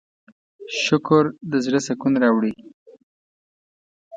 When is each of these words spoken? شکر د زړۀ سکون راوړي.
شکر 0.83 1.23
د 1.51 1.53
زړۀ 1.65 1.79
سکون 1.87 2.13
راوړي. 2.23 2.53